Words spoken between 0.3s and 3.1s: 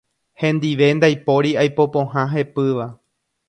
Hendive ndaipóri aipo pohã hepýva.